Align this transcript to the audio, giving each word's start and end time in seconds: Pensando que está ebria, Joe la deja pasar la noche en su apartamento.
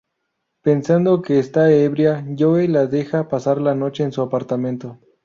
Pensando 0.63 1.21
que 1.21 1.37
está 1.37 1.69
ebria, 1.69 2.25
Joe 2.35 2.67
la 2.67 2.87
deja 2.87 3.27
pasar 3.27 3.61
la 3.61 3.75
noche 3.75 4.03
en 4.03 4.11
su 4.11 4.23
apartamento. 4.23 4.97